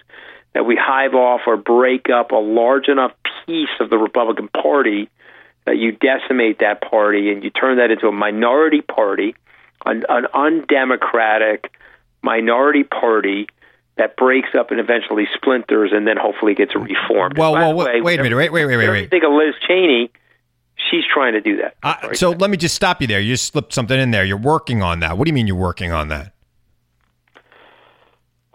[0.55, 3.12] that we hive off or break up a large enough
[3.47, 5.11] piece of the Republican Party
[5.66, 9.35] that you decimate that party and you turn that into a minority party,
[9.85, 11.71] an, an undemocratic
[12.23, 13.47] minority party
[14.01, 17.37] that breaks up and eventually splinters and then hopefully gets reformed.
[17.37, 19.11] Well, well, wait, way, wait a minute, wait, wait, wait, wait, you wait.
[19.11, 20.11] think of Liz Cheney,
[20.91, 21.77] she's trying to do that.
[21.83, 23.21] Uh, so let me just stop you there.
[23.21, 24.25] You just slipped something in there.
[24.25, 25.19] You're working on that.
[25.19, 26.33] What do you mean you're working on that?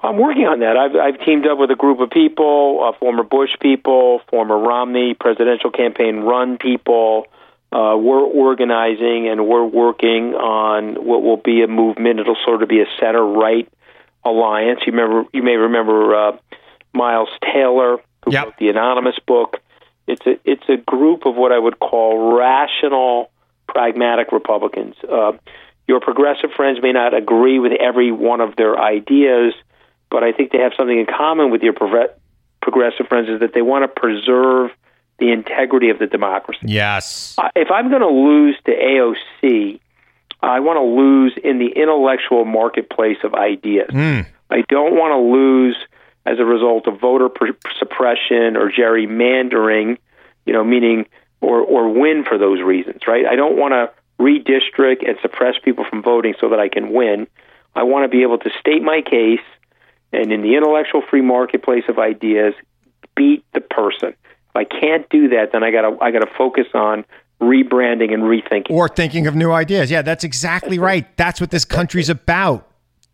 [0.02, 0.78] I'm working on that.
[0.78, 5.14] I've, I've teamed up with a group of people, uh, former Bush people, former Romney
[5.14, 7.28] presidential campaign run people.
[7.72, 12.20] Uh, we're organizing and we're working on what will be a movement.
[12.20, 13.72] It'll sort of be a center right
[14.26, 14.82] alliance.
[14.86, 16.38] You remember, you may remember uh,
[16.94, 18.44] Miles Taylor, who Yep.
[18.46, 19.62] wrote the Anonymous book.
[20.08, 23.32] It's a it's a group of what I would call rational,
[23.68, 24.96] pragmatic Republicans.
[25.10, 25.34] Uh,
[25.88, 29.54] your progressive friends may not agree with every one of their ideas,
[30.10, 32.10] but I think they have something in common with your progre-
[32.62, 34.72] progressive friends is that they want to preserve
[35.20, 36.60] the integrity of the democracy.
[36.66, 37.36] Yes.
[37.38, 39.80] Uh, If I'm going to lose to AOC,
[40.42, 43.90] I want to lose in the intellectual marketplace of ideas.
[43.90, 44.28] Mm.
[44.50, 45.78] I don't want to lose
[46.26, 49.98] as a result of voter pr- suppression or gerrymandering,
[50.46, 51.06] you know, meaning
[51.42, 53.26] or or win for those reasons, right?
[53.26, 57.28] I don't want to redistrict and suppress people from voting so that I can win.
[57.76, 59.42] I want to be able to state my case
[60.14, 62.54] and in the intellectual free marketplace of ideas
[63.16, 64.10] beat the person.
[64.10, 67.06] If I can't do that, then I got to I got to focus on
[67.42, 68.72] rebranding and rethinking.
[68.72, 69.92] Or thinking of new ideas.
[69.92, 71.06] Yeah, that's exactly right.
[71.18, 72.70] That's what this country's about.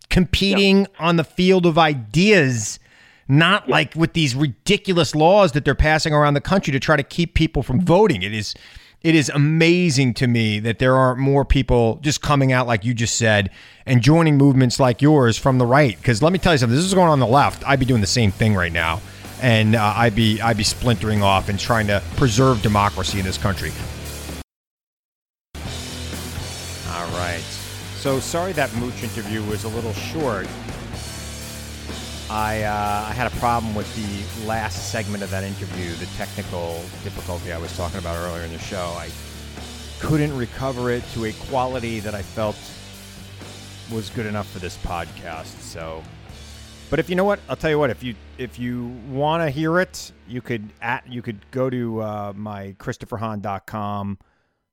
[0.09, 2.79] Competing on the field of ideas,
[3.27, 7.03] not like with these ridiculous laws that they're passing around the country to try to
[7.03, 8.21] keep people from voting.
[8.21, 8.53] It is
[9.01, 12.93] it is amazing to me that there aren't more people just coming out like you
[12.93, 13.49] just said
[13.85, 15.97] and joining movements like yours from the right.
[15.97, 17.67] Because let me tell you something, this is going on the left.
[17.67, 19.01] I'd be doing the same thing right now,
[19.41, 23.37] and uh, I'd be I'd be splintering off and trying to preserve democracy in this
[23.37, 23.71] country.
[28.01, 30.47] So sorry that Mooch interview was a little short.
[32.31, 36.81] I uh, I had a problem with the last segment of that interview, the technical
[37.03, 38.95] difficulty I was talking about earlier in the show.
[38.97, 39.11] I
[39.99, 42.55] couldn't recover it to a quality that I felt
[43.93, 45.59] was good enough for this podcast.
[45.59, 46.01] So,
[46.89, 47.91] but if you know what, I'll tell you what.
[47.91, 52.01] If you if you want to hear it, you could at you could go to
[52.01, 54.17] uh, my ChristopherHahn.com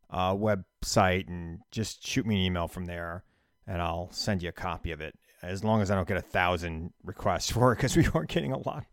[0.09, 0.35] uh,
[0.83, 3.25] website and just shoot me an email from there,
[3.67, 5.19] and I'll send you a copy of it.
[5.41, 8.53] As long as I don't get a thousand requests for it, because we are getting
[8.53, 8.85] a lot.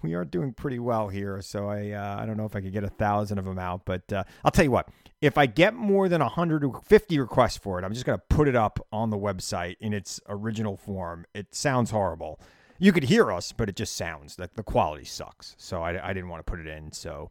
[0.00, 2.72] We are doing pretty well here, so I uh, I don't know if I could
[2.72, 4.88] get a thousand of them out, but uh, I'll tell you what.
[5.20, 8.56] If I get more than 150 requests for it, I'm just going to put it
[8.56, 11.26] up on the website in its original form.
[11.32, 12.40] It sounds horrible.
[12.80, 15.54] You could hear us, but it just sounds like the quality sucks.
[15.58, 16.90] So I, I didn't want to put it in.
[16.90, 17.30] So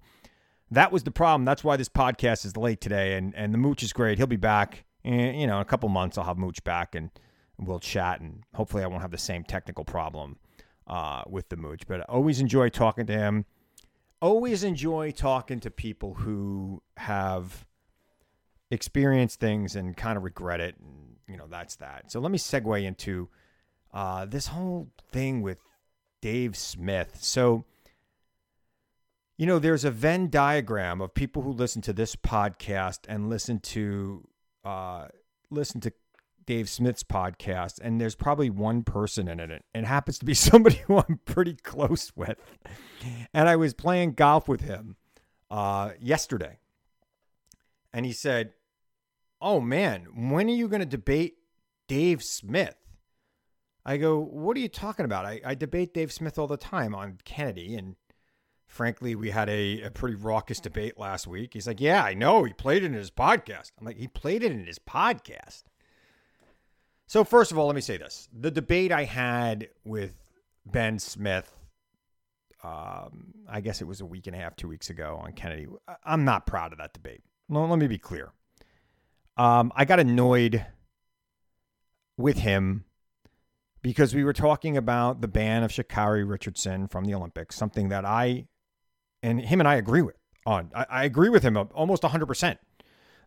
[0.71, 1.45] that was the problem.
[1.45, 3.15] That's why this podcast is late today.
[3.15, 4.17] And and the Mooch is great.
[4.17, 4.86] He'll be back.
[5.03, 7.12] In, you know, in a couple months, I'll have Mooch back and
[7.60, 8.21] we'll chat.
[8.21, 10.38] And hopefully, I won't have the same technical problem
[10.88, 11.86] uh, with the Mooch.
[11.88, 13.45] But I always enjoy talking to him.
[14.21, 17.65] Always enjoy talking to people who have
[18.69, 20.75] experienced things and kind of regret it.
[20.79, 22.12] And you know, that's that.
[22.12, 23.29] So let me segue into
[23.93, 25.60] uh, this whole thing with
[26.21, 27.17] Dave Smith.
[27.19, 27.65] So
[29.41, 33.60] you know, there's a Venn diagram of people who listen to this podcast and listen
[33.60, 34.27] to
[34.63, 35.08] uh,
[35.49, 35.91] listen to
[36.45, 39.65] Dave Smith's podcast, and there's probably one person in it.
[39.73, 42.38] It happens to be somebody who I'm pretty close with.
[43.34, 44.97] And I was playing golf with him
[45.49, 46.60] uh, yesterday,
[47.91, 48.54] and he said,
[49.41, 51.38] "Oh man, when are you going to debate
[51.88, 52.75] Dave Smith?"
[53.84, 55.25] I go, "What are you talking about?
[55.25, 57.95] I, I debate Dave Smith all the time on Kennedy and."
[58.71, 61.51] Frankly, we had a, a pretty raucous debate last week.
[61.53, 62.45] He's like, Yeah, I know.
[62.45, 63.71] He played it in his podcast.
[63.77, 65.63] I'm like, He played it in his podcast.
[67.05, 70.13] So, first of all, let me say this the debate I had with
[70.65, 71.51] Ben Smith,
[72.63, 75.67] um, I guess it was a week and a half, two weeks ago on Kennedy.
[76.05, 77.23] I'm not proud of that debate.
[77.49, 78.31] Let me be clear.
[79.36, 80.65] Um, I got annoyed
[82.15, 82.86] with him
[83.81, 88.05] because we were talking about the ban of Sha'Carri Richardson from the Olympics, something that
[88.05, 88.45] I
[89.23, 90.71] and him and I agree with on.
[90.75, 92.57] I, I agree with him almost 100%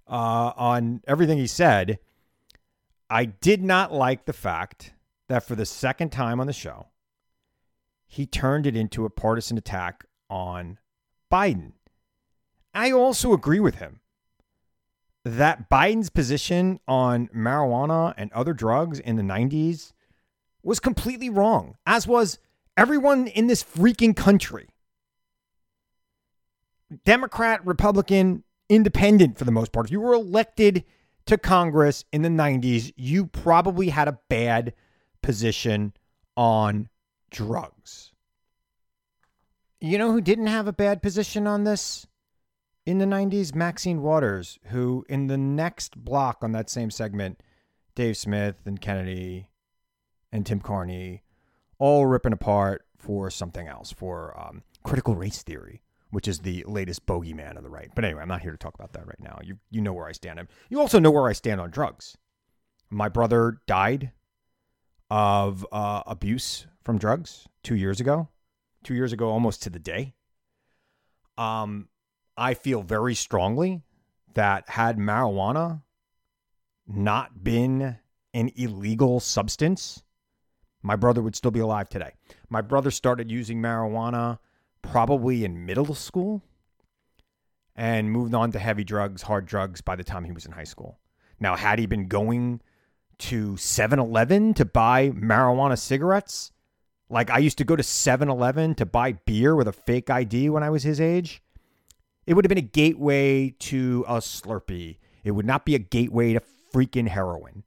[0.09, 1.99] uh, on everything he said.
[3.11, 4.95] I did not like the fact
[5.29, 6.89] that for the second time on the show,
[8.07, 10.79] he turned it into a partisan attack on
[11.33, 11.73] Biden.
[12.73, 14.01] I also agree with him
[15.25, 19.93] that Biden's position on marijuana and other drugs in the 90s
[20.63, 22.39] was completely wrong, as was
[22.77, 24.69] everyone in this freaking country.
[27.05, 29.87] Democrat, Republican, independent for the most part.
[29.87, 30.85] If you were elected
[31.27, 34.75] to Congress in the 90s, you probably had a bad
[35.23, 35.95] position
[36.37, 36.89] on
[37.31, 38.13] drugs.
[39.81, 42.07] You know who didn't have a bad position on this
[42.87, 43.55] in the 90s?
[43.55, 47.43] Maxine Waters, who in the next block on that same segment,
[47.95, 49.51] Dave Smith and Kennedy
[50.33, 51.23] and Tim Carney
[51.79, 55.83] all ripping apart for something else, for um, critical race theory,
[56.15, 57.91] which is the latest bogeyman of the right.
[57.93, 59.41] But anyway, I'm not here to talk about that right now.
[59.43, 60.47] You you know where I stand.
[60.69, 62.17] You also know where I stand on drugs.
[62.89, 64.13] My brother died
[65.11, 68.29] of uh, abuse from drugs two years ago,
[68.85, 70.15] two years ago, almost to the day.
[71.37, 71.89] Um,
[72.37, 73.83] I feel very strongly
[74.35, 75.83] that had marijuana
[76.87, 77.97] not been
[78.35, 80.05] an illegal substance,
[80.81, 82.13] my brother would still be alive today.
[82.51, 84.39] My brother started using marijuana
[84.91, 86.43] probably in middle school
[87.75, 90.65] and moved on to heavy drugs, hard drugs by the time he was in high
[90.65, 90.99] school.
[91.41, 92.61] Now, had he been going
[93.19, 96.53] to 7 Eleven to buy marijuana cigarettes,
[97.09, 100.51] like I used to go to 7 Eleven to buy beer with a fake ID
[100.51, 101.43] when I was his age,
[102.27, 104.99] it would have been a gateway to a Slurpee.
[105.25, 106.43] It would not be a gateway to
[106.73, 107.65] freaking heroin.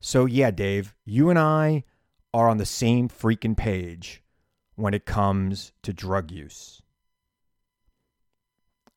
[0.00, 1.84] So, yeah, Dave, you and I
[2.32, 4.22] are on the same freaking page
[4.80, 6.82] when it comes to drug use.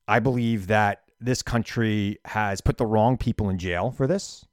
[0.07, 4.45] I believe that this country has put the wrong people in jail for this.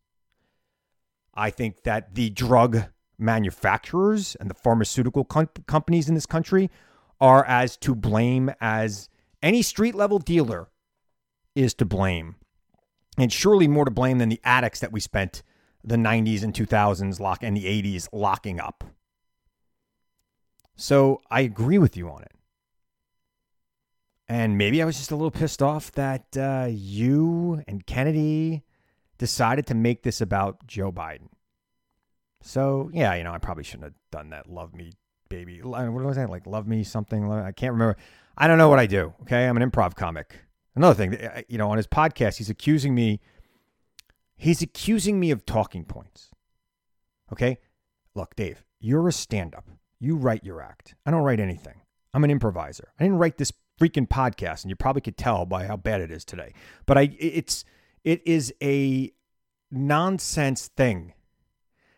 [1.35, 2.85] I think that the drug
[3.19, 6.71] manufacturers and the pharmaceutical com- companies in this country
[7.21, 9.09] are as to blame as
[9.43, 10.69] any street level dealer
[11.55, 12.37] is to blame.
[13.19, 15.43] And surely more to blame than the addicts that we spent
[15.83, 18.85] the 90s and 2000s lock and the 80s locking up.
[20.81, 22.33] So I agree with you on it.
[24.29, 28.63] And maybe I was just a little pissed off that uh, you and Kennedy
[29.19, 31.29] decided to make this about Joe Biden.
[32.43, 34.49] So yeah, you know, I probably shouldn't have done that.
[34.49, 34.93] Love me,
[35.29, 35.61] baby.
[35.63, 36.47] What was that like?
[36.47, 37.31] Love me something.
[37.31, 37.97] I can't remember.
[38.39, 39.13] I don't know what I do.
[39.23, 40.37] Okay, I'm an improv comic.
[40.77, 43.21] Another thing, you know, on his podcast, he's accusing me
[44.41, 46.31] He's accusing me of talking points.
[47.31, 47.59] Okay?
[48.15, 49.69] Look, Dave, you're a stand up.
[50.01, 50.95] You write your act.
[51.05, 51.83] I don't write anything.
[52.15, 52.89] I'm an improviser.
[52.99, 56.11] I didn't write this freaking podcast, and you probably could tell by how bad it
[56.11, 56.55] is today.
[56.87, 57.65] But I it's
[58.03, 59.13] it is a
[59.71, 61.15] nonsense thing.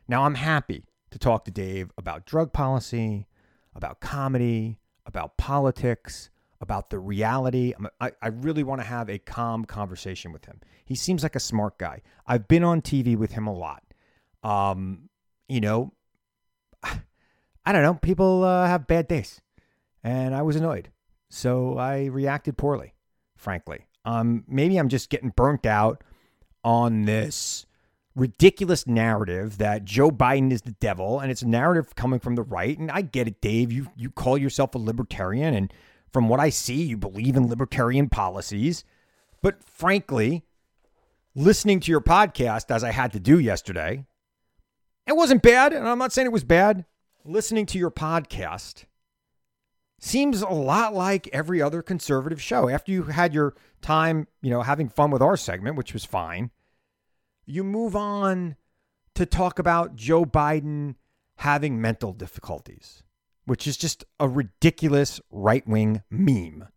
[0.08, 3.26] Now I'm happy to talk to Dave about drug policy,
[3.74, 7.74] about comedy, about politics, about the reality.
[8.00, 10.60] I, I really want to have a calm conversation with him.
[10.84, 12.02] He seems like a smart guy.
[12.26, 13.82] I've been on TV with him a lot.
[14.42, 15.08] Um,
[15.48, 15.92] you know,
[17.64, 17.94] I don't know.
[17.94, 19.40] People uh, have bad days,
[20.02, 20.90] and I was annoyed,
[21.30, 22.94] so I reacted poorly.
[23.36, 26.02] Frankly, um, maybe I'm just getting burnt out
[26.64, 27.66] on this
[28.14, 32.42] ridiculous narrative that Joe Biden is the devil, and it's a narrative coming from the
[32.42, 32.78] right.
[32.78, 33.72] And I get it, Dave.
[33.72, 35.72] You you call yourself a libertarian, and
[36.12, 38.84] from what I see, you believe in libertarian policies.
[39.40, 40.44] But frankly,
[41.34, 44.04] listening to your podcast, as I had to do yesterday,
[45.06, 45.72] it wasn't bad.
[45.72, 46.84] And I'm not saying it was bad.
[47.24, 48.84] Listening to your podcast
[50.00, 52.68] seems a lot like every other conservative show.
[52.68, 56.50] After you had your time, you know, having fun with our segment, which was fine,
[57.46, 58.56] you move on
[59.14, 60.96] to talk about Joe Biden
[61.36, 63.02] having mental difficulties
[63.44, 66.68] which is just a ridiculous right wing meme.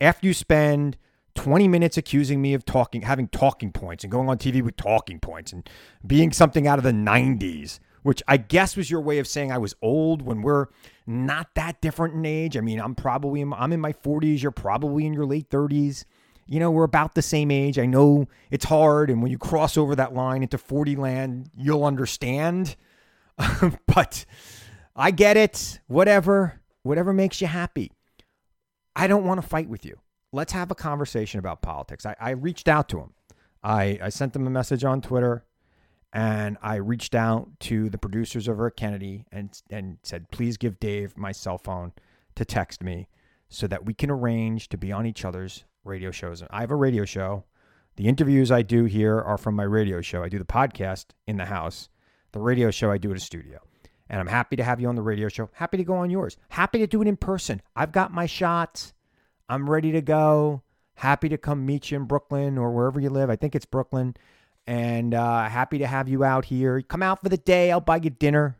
[0.00, 0.96] After you spend
[1.34, 5.20] 20 minutes accusing me of talking, having talking points and going on TV with talking
[5.20, 5.68] points and
[6.06, 9.58] being something out of the 90s, which I guess was your way of saying I
[9.58, 10.66] was old when we're
[11.06, 12.56] not that different in age.
[12.56, 16.04] I mean, I'm probably I'm in my 40s, you're probably in your late 30s.
[16.46, 17.78] You know, we're about the same age.
[17.78, 21.84] I know it's hard and when you cross over that line into 40 land, you'll
[21.84, 22.76] understand.
[23.86, 24.24] but
[24.94, 25.80] I get it.
[25.86, 26.60] Whatever.
[26.82, 27.92] Whatever makes you happy.
[28.96, 29.98] I don't want to fight with you.
[30.32, 32.04] Let's have a conversation about politics.
[32.04, 33.12] I, I reached out to him.
[33.62, 35.44] I, I sent him a message on Twitter
[36.12, 40.78] and I reached out to the producers over at Kennedy and, and said, please give
[40.78, 41.92] Dave my cell phone
[42.34, 43.08] to text me
[43.48, 46.42] so that we can arrange to be on each other's radio shows.
[46.50, 47.44] I have a radio show.
[47.96, 50.22] The interviews I do here are from my radio show.
[50.22, 51.88] I do the podcast in the house.
[52.32, 53.60] The radio show I do at a studio.
[54.08, 55.50] And I'm happy to have you on the radio show.
[55.52, 56.36] Happy to go on yours.
[56.50, 57.62] Happy to do it in person.
[57.76, 58.92] I've got my shots.
[59.48, 60.62] I'm ready to go.
[60.94, 63.30] Happy to come meet you in Brooklyn or wherever you live.
[63.30, 64.14] I think it's Brooklyn.
[64.66, 66.82] And uh, happy to have you out here.
[66.82, 67.72] Come out for the day.
[67.72, 68.56] I'll buy you dinner.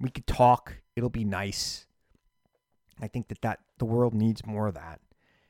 [0.00, 0.74] We could talk.
[0.96, 1.86] It'll be nice.
[3.00, 5.00] I think that, that the world needs more of that.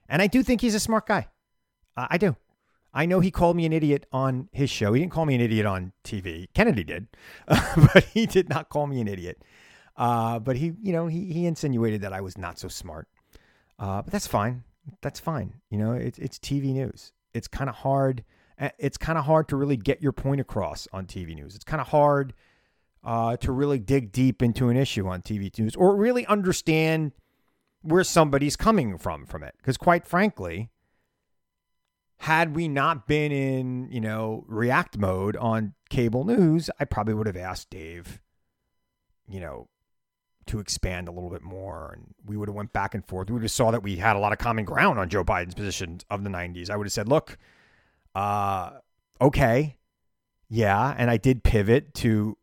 [0.09, 1.29] And I do think he's a smart guy.
[1.97, 2.37] Uh, I do.
[2.93, 4.93] I know he called me an idiot on his show.
[4.93, 6.49] He didn't call me an idiot on TV.
[6.55, 7.07] Kennedy did,
[7.47, 9.43] but he did not call me an idiot.
[9.97, 13.09] Uh, but he, you know, he, he insinuated that I was not so smart.
[13.79, 14.65] Uh, but that's fine.
[15.03, 15.55] That's fine.
[15.71, 17.13] You know, it's it's TV news.
[17.33, 18.25] It's kind of hard.
[18.79, 21.55] It's kind of hard to really get your point across on TV news.
[21.55, 22.35] It's kind of hard
[23.03, 27.13] uh, to really dig deep into an issue on TV news or really understand
[27.83, 29.55] where somebody's coming from from it.
[29.57, 30.71] Because quite frankly,
[32.19, 37.27] had we not been in, you know, react mode on cable news, I probably would
[37.27, 38.21] have asked Dave,
[39.27, 39.69] you know,
[40.47, 43.31] to expand a little bit more and we would have went back and forth.
[43.31, 45.55] We would have saw that we had a lot of common ground on Joe Biden's
[45.55, 46.69] position of the 90s.
[46.69, 47.39] I would have said, "Look,
[48.15, 48.73] uh
[49.21, 49.77] okay.
[50.49, 52.37] Yeah, and I did pivot to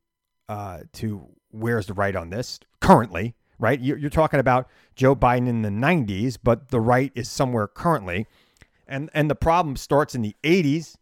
[0.47, 3.79] uh to where's the right on this currently, right?
[3.79, 8.27] You're, talking about Joe Biden in the 90s, but the right is somewhere currently
[8.87, 10.95] and and the problem starts in the 80s.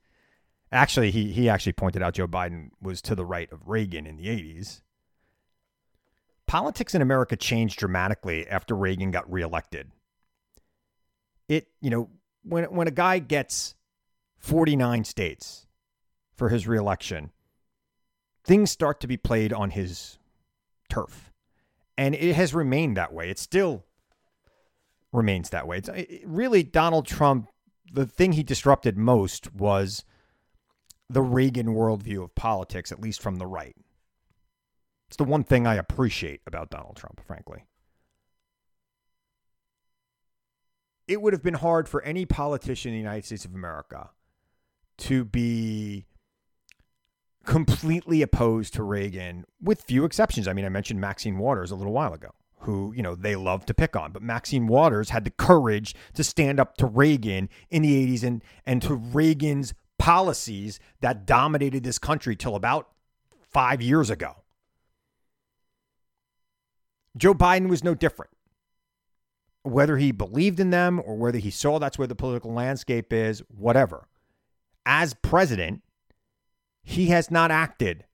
[0.71, 4.17] Actually, he he actually pointed out Joe Biden was to the right of Reagan in
[4.17, 4.81] the 80s.
[6.47, 9.91] Politics in America changed dramatically after Reagan got reelected.
[11.47, 12.09] It, you know,
[12.43, 13.75] when when a guy gets
[14.45, 15.65] 49 states
[16.35, 17.31] for his reelection,
[18.43, 20.19] things start to be played on his
[20.87, 21.31] turf.
[21.97, 23.31] And it has remained that way.
[23.31, 23.85] It still
[25.11, 25.79] remains that way.
[25.79, 27.49] It's it, really Donald Trump
[27.91, 30.03] the thing he disrupted most was
[31.09, 33.75] the Reagan worldview of politics, at least from the right.
[35.07, 37.65] It's the one thing I appreciate about Donald Trump, frankly.
[41.07, 44.09] It would have been hard for any politician in the United States of America
[44.99, 46.05] to be
[47.45, 50.47] completely opposed to Reagan, with few exceptions.
[50.47, 52.31] I mean, I mentioned Maxine Waters a little while ago
[52.65, 54.11] who, you know, they love to pick on.
[54.11, 58.43] But Maxine Waters had the courage to stand up to Reagan in the 80s and,
[58.65, 62.89] and to Reagan's policies that dominated this country till about
[63.51, 64.37] five years ago.
[67.15, 68.31] Joe Biden was no different.
[69.63, 73.41] Whether he believed in them or whether he saw that's where the political landscape is,
[73.47, 74.07] whatever.
[74.85, 75.81] As president,
[76.83, 78.05] he has not acted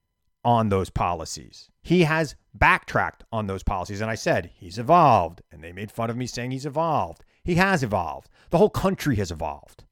[0.43, 1.69] on those policies.
[1.81, 4.01] He has backtracked on those policies.
[4.01, 5.41] And I said, he's evolved.
[5.51, 7.23] And they made fun of me saying he's evolved.
[7.43, 8.29] He has evolved.
[8.49, 9.83] The whole country has evolved.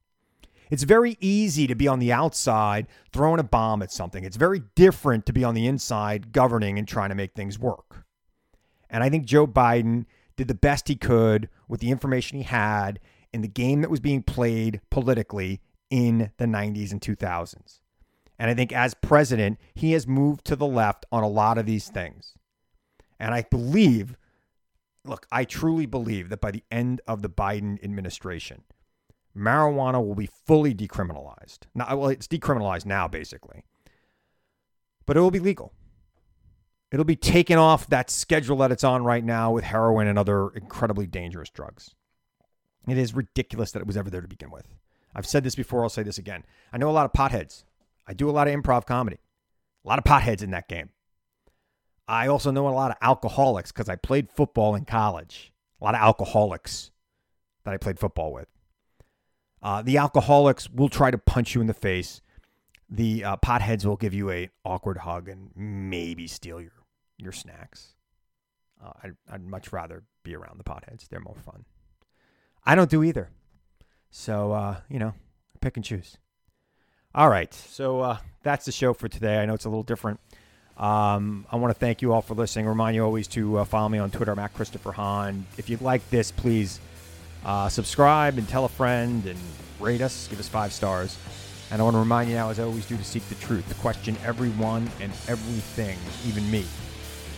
[0.70, 4.24] It's very easy to be on the outside throwing a bomb at something.
[4.24, 8.04] It's very different to be on the inside governing and trying to make things work.
[8.88, 10.06] And I think Joe Biden
[10.36, 13.00] did the best he could with the information he had
[13.32, 15.60] in the game that was being played politically
[15.90, 17.80] in the 90s and 2000s.
[18.38, 21.66] And I think as president, he has moved to the left on a lot of
[21.66, 22.32] these things.
[23.18, 24.16] And I believe,
[25.04, 28.62] look, I truly believe that by the end of the Biden administration,
[29.36, 31.60] marijuana will be fully decriminalized.
[31.74, 33.64] Now, well, it's decriminalized now, basically,
[35.04, 35.74] but it will be legal.
[36.90, 40.48] It'll be taken off that schedule that it's on right now with heroin and other
[40.50, 41.94] incredibly dangerous drugs.
[42.88, 44.66] It is ridiculous that it was ever there to begin with.
[45.14, 46.44] I've said this before, I'll say this again.
[46.72, 47.64] I know a lot of potheads
[48.10, 49.18] I do a lot of improv comedy,
[49.84, 50.90] a lot of potheads in that game.
[52.08, 55.52] I also know a lot of alcoholics because I played football in college.
[55.80, 56.90] A lot of alcoholics
[57.64, 58.48] that I played football with.
[59.62, 62.20] Uh, the alcoholics will try to punch you in the face.
[62.88, 66.72] The uh, potheads will give you a awkward hug and maybe steal your
[67.16, 67.94] your snacks.
[68.84, 71.08] Uh, I'd, I'd much rather be around the potheads.
[71.08, 71.64] They're more fun.
[72.64, 73.30] I don't do either.
[74.10, 75.14] So, uh, you know,
[75.60, 76.18] pick and choose.
[77.14, 77.52] All right.
[77.52, 79.38] So uh, that's the show for today.
[79.38, 80.20] I know it's a little different.
[80.76, 82.66] Um, I want to thank you all for listening.
[82.66, 84.32] Remind you always to uh, follow me on Twitter.
[84.32, 85.46] I'm at Christopher Hahn.
[85.58, 86.80] If you like this, please
[87.44, 89.38] uh, subscribe and tell a friend and
[89.78, 90.28] rate us.
[90.28, 91.18] Give us five stars.
[91.70, 93.78] And I want to remind you now, as I always do, to seek the truth.
[93.80, 96.64] Question everyone and everything, even me.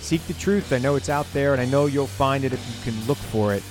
[0.01, 0.73] Seek the truth.
[0.73, 3.19] I know it's out there, and I know you'll find it if you can look
[3.19, 3.63] for it.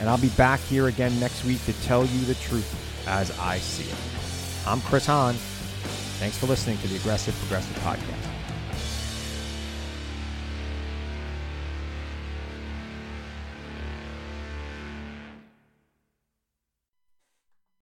[0.00, 3.58] And I'll be back here again next week to tell you the truth as I
[3.58, 3.96] see it.
[4.66, 5.34] I'm Chris Hahn.
[6.18, 8.15] Thanks for listening to the Aggressive Progressive Podcast.